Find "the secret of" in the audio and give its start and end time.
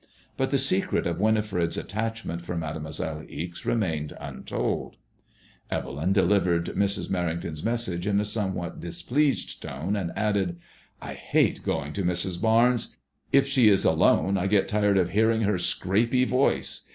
0.49-1.19